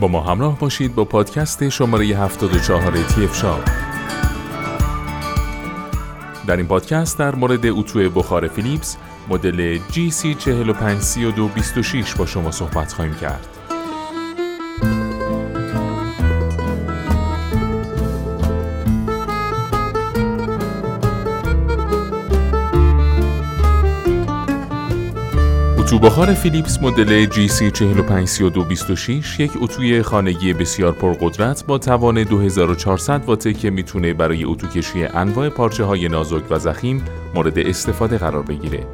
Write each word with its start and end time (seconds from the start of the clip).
با 0.00 0.08
ما 0.08 0.20
همراه 0.20 0.58
باشید 0.58 0.94
با 0.94 1.04
پادکست 1.04 1.68
شماره 1.68 2.06
74 2.06 3.02
تیف 3.02 3.36
شاب 3.36 3.60
در 6.46 6.56
این 6.56 6.66
پادکست 6.66 7.18
در 7.18 7.34
مورد 7.34 7.66
اتو 7.66 8.10
بخار 8.10 8.48
فیلیپس 8.48 8.96
مدل 9.28 9.78
GC453226 9.78 12.16
با 12.18 12.26
شما 12.26 12.50
صحبت 12.50 12.92
خواهیم 12.92 13.14
کرد. 13.14 13.59
اتو 25.90 25.98
بخار 25.98 26.34
فیلیپس 26.34 26.82
مدل 26.82 27.26
GC453226 27.26 29.40
یک 29.40 29.50
اتوی 29.60 30.02
خانگی 30.02 30.52
بسیار 30.52 30.92
پرقدرت 30.92 31.66
با 31.66 31.78
توان 31.78 32.22
2400 32.22 33.24
واته 33.24 33.52
که 33.52 33.70
می‌تونه 33.70 34.14
برای 34.14 34.44
اتو 34.44 34.66
کشی 34.66 35.04
انواع 35.04 35.48
پارچه 35.48 35.84
های 35.84 36.08
نازک 36.08 36.42
و 36.50 36.58
زخیم 36.58 37.04
مورد 37.34 37.58
استفاده 37.58 38.18
قرار 38.18 38.42
بگیره. 38.42 38.86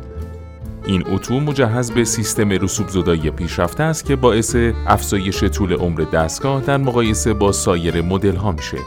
این 0.87 1.04
اتو 1.06 1.40
مجهز 1.40 1.90
به 1.90 2.04
سیستم 2.04 2.48
رسوب 2.48 2.88
زدایی 2.88 3.30
پیشرفته 3.30 3.82
است 3.82 4.04
که 4.04 4.16
باعث 4.16 4.56
افزایش 4.87 5.45
طول 5.45 5.73
عمر 5.73 6.01
دستگاه 6.01 6.60
در 6.60 6.76
مقایسه 6.76 7.34
با 7.34 7.52
سایر 7.52 8.02
مدل 8.02 8.37
ها 8.37 8.52
میشه. 8.52 8.78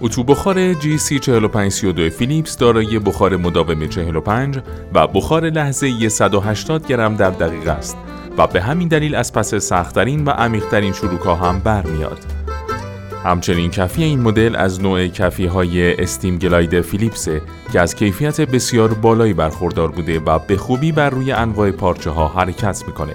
اتو 0.00 0.24
بخار 0.24 0.74
GC4532 0.74 2.10
فیلیپس 2.10 2.56
دارای 2.56 2.98
بخار 2.98 3.36
مداوم 3.36 3.86
45 3.86 4.58
و 4.94 5.06
بخار 5.06 5.50
لحظه 5.50 6.08
180 6.08 6.86
گرم 6.86 7.16
در 7.16 7.30
دقیقه 7.30 7.70
است 7.70 7.96
و 8.38 8.46
به 8.46 8.62
همین 8.62 8.88
دلیل 8.88 9.14
از 9.14 9.32
پس 9.32 9.54
سختترین 9.54 10.24
و 10.24 10.30
عمیقترین 10.30 10.92
شروکا 10.92 11.34
هم 11.34 11.58
برمیاد. 11.58 12.18
همچنین 13.24 13.70
کفی 13.70 14.04
این 14.04 14.20
مدل 14.20 14.56
از 14.56 14.82
نوع 14.82 15.06
کفی 15.06 15.46
های 15.46 16.02
استیم 16.02 16.38
گلاید 16.38 16.80
فیلیپسه 16.80 17.42
که 17.72 17.80
از 17.80 17.94
کیفیت 17.94 18.40
بسیار 18.40 18.94
بالایی 18.94 19.32
برخوردار 19.32 19.90
بوده 19.90 20.20
و 20.20 20.38
به 20.38 20.56
خوبی 20.56 20.92
بر 20.92 21.10
روی 21.10 21.32
انواع 21.32 21.70
پارچه 21.70 22.10
ها 22.10 22.28
حرکت 22.28 22.84
می‌کنه. 22.86 23.14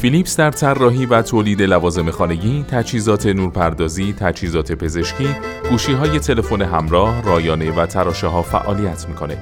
فیلیپس 0.00 0.36
در 0.36 0.50
طراحی 0.50 1.06
و 1.06 1.22
تولید 1.22 1.62
لوازم 1.62 2.10
خانگی، 2.10 2.64
تجهیزات 2.68 3.26
نورپردازی، 3.26 4.12
تجهیزات 4.12 4.72
پزشکی، 4.72 5.28
گوشی 5.70 5.92
های 5.92 6.18
تلفن 6.18 6.62
همراه، 6.62 7.22
رایانه 7.22 7.72
و 7.72 7.86
تراشه 7.86 8.26
ها 8.26 8.42
فعالیت 8.42 9.08
می‌کنه. 9.08 9.38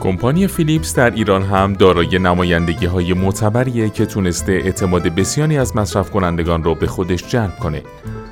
کمپانی 0.00 0.46
فیلیپس 0.46 0.94
در 0.94 1.10
ایران 1.10 1.42
هم 1.42 1.72
دارای 1.72 2.18
نمایندگی 2.18 2.86
های 2.86 3.12
معتبریه 3.12 3.90
که 3.90 4.06
تونسته 4.06 4.52
اعتماد 4.52 5.02
بسیاری 5.02 5.58
از 5.58 5.76
مصرف 5.76 6.10
کنندگان 6.10 6.64
را 6.64 6.74
به 6.74 6.86
خودش 6.86 7.28
جلب 7.28 7.58
کنه. 7.58 7.82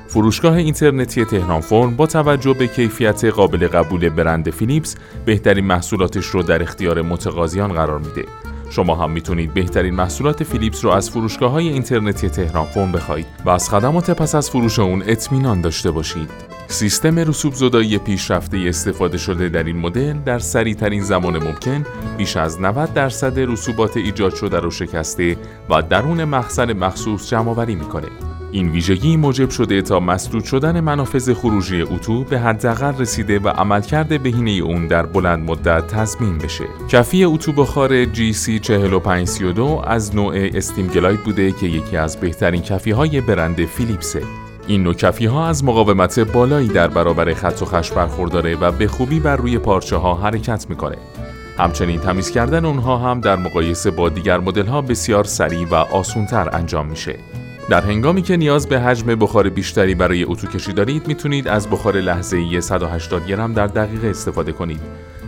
فروشگاه 0.07 0.55
اینترنتی 0.55 1.25
تهران 1.25 1.61
فرم 1.61 1.95
با 1.95 2.07
توجه 2.07 2.53
به 2.53 2.67
کیفیت 2.67 3.25
قابل 3.25 3.67
قبول 3.67 4.09
برند 4.09 4.49
فیلیپس 4.49 4.95
بهترین 5.25 5.65
محصولاتش 5.65 6.25
رو 6.25 6.43
در 6.43 6.61
اختیار 6.61 7.01
متقاضیان 7.01 7.73
قرار 7.73 7.99
میده. 7.99 8.25
شما 8.75 8.95
هم 8.95 9.11
می‌تونید 9.11 9.53
بهترین 9.53 9.95
محصولات 9.95 10.43
فیلیپس 10.43 10.85
رو 10.85 10.91
از 10.91 11.09
فروشگاه 11.09 11.51
های 11.51 11.67
اینترنتی 11.67 12.29
تهران 12.29 12.65
فرم 12.65 12.91
بخواهید 12.91 13.25
و 13.45 13.49
از 13.49 13.69
خدمات 13.69 14.11
پس 14.11 14.35
از 14.35 14.49
فروش 14.49 14.79
اون 14.79 15.03
اطمینان 15.07 15.61
داشته 15.61 15.91
باشید. 15.91 16.29
سیستم 16.67 17.19
رسوب 17.19 17.53
زدایی 17.53 17.97
پیشرفته 17.97 18.57
استفاده 18.67 19.17
شده 19.17 19.49
در 19.49 19.63
این 19.63 19.77
مدل 19.77 20.13
در 20.13 20.39
سریع 20.39 20.73
ترین 20.73 21.03
زمان 21.03 21.43
ممکن 21.43 21.85
بیش 22.17 22.37
از 22.37 22.61
90 22.61 22.93
درصد 22.93 23.39
رسوبات 23.39 23.97
ایجاد 23.97 24.35
شده 24.35 24.59
رو 24.59 24.71
شکسته 24.71 25.37
و 25.69 25.81
درون 25.81 26.23
مخزن 26.23 26.73
مخصوص 26.73 27.29
جمع 27.29 27.49
آوری 27.49 27.75
می‌کنه. 27.75 28.32
این 28.53 28.69
ویژگی 28.69 29.17
موجب 29.17 29.49
شده 29.49 29.81
تا 29.81 29.99
مسدود 29.99 30.43
شدن 30.43 30.79
منافذ 30.79 31.33
خروجی 31.33 31.81
اتو 31.81 32.23
به 32.23 32.39
حداقل 32.39 32.97
رسیده 32.97 33.39
و 33.39 33.47
عملکرد 33.47 34.23
بهینه 34.23 34.51
اون 34.51 34.87
در 34.87 35.05
بلند 35.05 35.49
مدت 35.49 35.87
تضمین 35.87 36.37
بشه. 36.37 36.63
کفی 36.89 37.23
اتو 37.23 37.51
بخار 37.51 38.05
GC4532 38.05 39.87
از 39.87 40.15
نوع 40.15 40.35
استیم 40.35 40.87
گلاید 40.87 41.23
بوده 41.23 41.51
که 41.51 41.67
یکی 41.67 41.97
از 41.97 42.19
بهترین 42.19 42.61
کفی 42.61 42.91
های 42.91 43.21
برند 43.21 43.65
فیلیپسه. 43.65 44.21
این 44.67 44.83
نوع 44.83 44.93
کفی 44.93 45.25
ها 45.25 45.47
از 45.47 45.63
مقاومت 45.63 46.19
بالایی 46.19 46.67
در 46.67 46.87
برابر 46.87 47.33
خط 47.33 47.61
و 47.61 47.65
خش 47.65 47.91
برخورداره 47.91 48.55
و 48.55 48.71
به 48.71 48.87
خوبی 48.87 49.19
بر 49.19 49.35
روی 49.35 49.57
پارچه 49.57 49.95
ها 49.95 50.15
حرکت 50.15 50.65
می‌کنه. 50.69 50.97
همچنین 51.57 51.99
تمیز 51.99 52.31
کردن 52.31 52.65
اونها 52.65 52.97
هم 52.97 53.21
در 53.21 53.35
مقایسه 53.35 53.91
با 53.91 54.09
دیگر 54.09 54.39
مدل 54.39 54.65
ها 54.65 54.81
بسیار 54.81 55.23
سریع 55.23 55.67
و 55.67 55.75
آسونتر 55.75 56.49
انجام 56.55 56.87
میشه. 56.87 57.15
در 57.69 57.81
هنگامی 57.81 58.21
که 58.21 58.37
نیاز 58.37 58.67
به 58.67 58.79
حجم 58.79 59.15
بخار 59.15 59.49
بیشتری 59.49 59.95
برای 59.95 60.23
اتو 60.23 60.47
کشی 60.47 60.73
دارید 60.73 61.07
می‌تونید 61.07 61.47
از 61.47 61.69
بخار 61.69 61.95
لحظه 61.95 62.61
180 62.61 63.25
گرم 63.25 63.53
در 63.53 63.67
دقیقه 63.67 64.07
استفاده 64.07 64.51
کنید. 64.51 64.81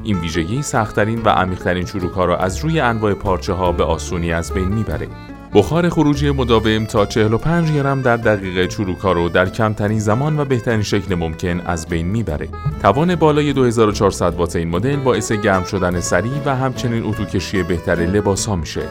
این 0.03 0.19
ویژگی 0.19 0.61
سختترین 0.61 1.21
و 1.21 1.29
عمیقترین 1.29 1.85
چروک 1.85 2.11
ها 2.11 2.25
را 2.25 2.37
از 2.37 2.57
روی 2.57 2.79
انواع 2.79 3.13
پارچه 3.13 3.53
ها 3.53 3.71
به 3.71 3.83
آسونی 3.83 4.33
از 4.33 4.53
بین 4.53 4.67
می‌بره. 4.67 5.07
بخار 5.53 5.89
خروجی 5.89 6.31
مداوم 6.31 6.85
تا 6.85 7.05
45 7.05 7.71
گرم 7.71 8.01
در 8.01 8.17
دقیقه 8.17 8.67
چروکا 8.67 9.11
رو 9.11 9.29
در 9.29 9.49
کمترین 9.49 9.99
زمان 9.99 10.39
و 10.39 10.45
بهترین 10.45 10.81
شکل 10.81 11.15
ممکن 11.15 11.61
از 11.65 11.87
بین 11.87 12.07
می‌بره. 12.07 12.49
توان 12.81 13.15
بالای 13.15 13.53
2400 13.53 14.35
وات 14.35 14.55
این 14.55 14.69
مدل 14.69 14.95
باعث 14.95 15.31
گرم 15.31 15.63
شدن 15.63 15.99
سریع 15.99 16.41
و 16.45 16.55
همچنین 16.55 17.03
اتو 17.03 17.25
کشی 17.25 17.63
بهتر 17.63 17.95
لباس 17.95 18.45
ها 18.45 18.55
میشه. 18.55 18.81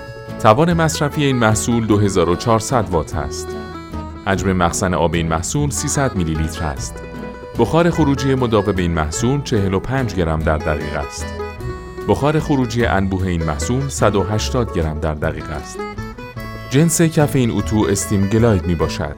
توان 0.43 0.73
مصرفی 0.73 1.25
این 1.25 1.37
محصول 1.37 1.87
2400 1.87 2.89
وات 2.91 3.15
است. 3.15 3.49
حجم 4.27 4.53
مخزن 4.53 4.95
آب 4.95 5.15
این 5.15 5.29
محصول 5.29 5.71
300 5.71 6.17
میلی 6.17 6.35
لیتر 6.35 6.65
است. 6.65 6.95
بخار 7.59 7.91
خروجی 7.91 8.35
مداوم 8.35 8.77
این 8.77 8.91
محصول 8.91 9.43
45 9.43 10.15
گرم 10.15 10.39
در 10.39 10.59
دقیقه 10.59 10.99
است. 10.99 11.27
بخار 12.09 12.41
خروجی 12.41 12.85
انبوه 12.85 13.27
این 13.27 13.45
محصول 13.45 13.89
180 13.89 14.75
گرم 14.75 15.01
در 15.01 15.15
دقیقه 15.15 15.53
است. 15.53 15.79
جنس 16.71 17.03
کف 17.03 17.37
این 17.37 17.51
اتو 17.51 17.87
استیم 17.91 18.29
گلاید 18.29 18.67
می 18.67 18.75
باشد. 18.75 19.17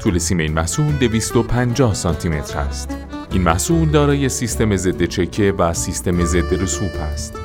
طول 0.00 0.18
سیم 0.18 0.38
این 0.38 0.52
محصول 0.52 0.92
250 0.92 1.94
سانتی 1.94 2.28
متر 2.28 2.58
است. 2.58 2.96
این 3.32 3.42
محصول 3.42 3.88
دارای 3.88 4.28
سیستم 4.28 4.76
ضد 4.76 5.04
چکه 5.04 5.52
و 5.58 5.72
سیستم 5.72 6.24
ضد 6.24 6.62
رسوب 6.62 6.90
است. 7.12 7.38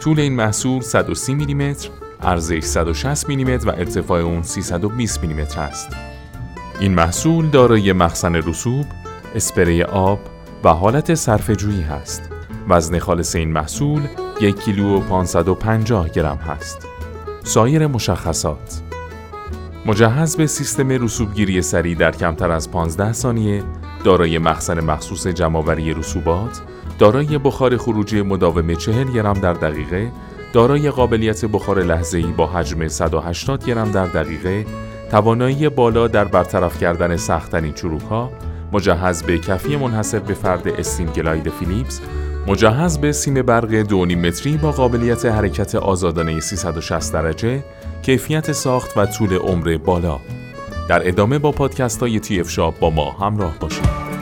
طول 0.00 0.20
این 0.20 0.32
محصول 0.32 0.80
130 0.80 1.34
میلیمتر، 1.34 1.88
عرضش 2.22 2.62
160 2.62 3.28
میلیمتر 3.28 3.68
و 3.68 3.72
ارتفاع 3.72 4.20
اون 4.20 4.42
320 4.42 5.22
میلیمتر 5.22 5.60
است. 5.60 5.88
این 6.80 6.94
محصول 6.94 7.48
دارای 7.48 7.92
مخزن 7.92 8.34
رسوب، 8.34 8.86
اسپری 9.34 9.82
آب 9.82 10.18
و 10.64 10.68
حالت 10.68 11.14
صرفه‌جویی 11.14 11.82
هست. 11.82 12.22
وزن 12.68 12.98
خالص 12.98 13.36
این 13.36 13.52
محصول 13.52 14.02
یک 14.40 14.60
کیلو 14.60 14.96
و 14.96 15.00
550 15.00 16.08
گرم 16.08 16.36
هست. 16.36 16.86
سایر 17.44 17.86
مشخصات 17.86 18.80
مجهز 19.86 20.36
به 20.36 20.46
سیستم 20.46 20.88
رسوبگیری 20.88 21.62
سریع 21.62 21.96
در 21.96 22.10
کمتر 22.10 22.50
از 22.50 22.70
15 22.70 23.12
ثانیه 23.12 23.62
دارای 24.04 24.38
مخزن 24.38 24.80
مخصوص 24.80 25.26
جمعآوری 25.26 25.94
رسوبات 25.94 26.60
دارای 26.98 27.38
بخار 27.38 27.76
خروجی 27.76 28.22
مداوم 28.22 28.74
40 28.74 29.12
گرم 29.12 29.32
در 29.32 29.52
دقیقه 29.52 30.12
دارای 30.54 30.90
قابلیت 30.90 31.44
بخار 31.44 31.82
لحظه‌ای 31.82 32.24
با 32.24 32.46
حجم 32.46 32.88
180 32.88 33.64
گرم 33.64 33.90
در 33.90 34.06
دقیقه 34.06 34.66
توانایی 35.10 35.68
بالا 35.68 36.08
در 36.08 36.24
برطرف 36.24 36.80
کردن 36.80 37.16
سختترین 37.16 37.72
چروکها 37.72 38.30
مجهز 38.72 39.22
به 39.22 39.38
کفی 39.38 39.76
منحصر 39.76 40.18
به 40.18 40.34
فرد 40.34 40.68
استیم 40.68 41.06
گلاید 41.06 41.48
فیلیپس 41.48 42.00
مجهز 42.46 42.98
به 42.98 43.12
سیم 43.12 43.42
برق 43.42 43.82
2.5 43.82 43.94
متری 43.94 44.56
با 44.56 44.72
قابلیت 44.72 45.26
حرکت 45.26 45.74
آزادانه 45.74 46.40
360 46.40 47.12
درجه، 47.12 47.64
کیفیت 48.02 48.52
ساخت 48.52 48.98
و 48.98 49.06
طول 49.06 49.32
عمر 49.36 49.78
بالا. 49.84 50.20
در 50.88 51.08
ادامه 51.08 51.38
با 51.38 51.52
پادکست 51.52 52.00
های 52.00 52.20
تی 52.20 52.40
اف 52.40 52.50
شاب 52.50 52.74
با 52.80 52.90
ما 52.90 53.10
همراه 53.10 53.58
باشید. 53.58 54.13